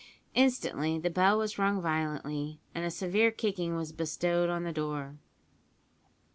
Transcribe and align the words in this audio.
Instantly 0.33 0.97
the 0.97 1.11
bell 1.11 1.37
was 1.37 1.59
rung 1.59 1.79
violently, 1.79 2.59
and 2.73 2.83
a 2.83 2.89
severe 2.89 3.29
kicking 3.29 3.75
was 3.75 3.91
bestowed 3.91 4.49
on 4.49 4.63
the 4.63 4.71
door. 4.73 5.19